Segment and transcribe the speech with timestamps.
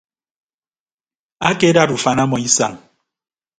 [1.49, 2.73] Akedad ufan ọmọ isañ.